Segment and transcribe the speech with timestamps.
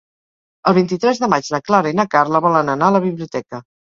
[0.71, 3.63] El vint-i-tres de maig na Clara i na Carla volen anar a la biblioteca.